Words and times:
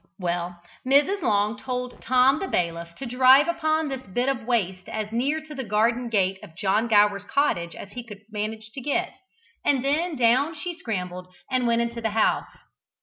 Well, 0.17 0.59
Mrs. 0.83 1.21
Long 1.21 1.59
told 1.59 2.01
Tom 2.01 2.39
the 2.39 2.47
Bailiff 2.47 2.95
to 2.95 3.05
drive 3.05 3.47
upon 3.47 3.87
this 3.87 4.01
bit 4.07 4.29
of 4.29 4.45
waste 4.47 4.89
as 4.89 5.11
near 5.11 5.39
to 5.41 5.53
the 5.53 5.63
garden 5.63 6.09
gate 6.09 6.39
of 6.41 6.55
John 6.55 6.87
Gower's 6.87 7.23
cottage 7.25 7.75
as 7.75 7.91
he 7.91 8.03
could 8.03 8.21
manage 8.31 8.71
to 8.71 8.81
get, 8.81 9.13
and 9.63 9.85
then 9.85 10.15
down 10.15 10.55
she 10.55 10.73
scrambled 10.75 11.27
and 11.51 11.67
went 11.67 11.83
into 11.83 12.01
the 12.01 12.09
house. 12.17 12.49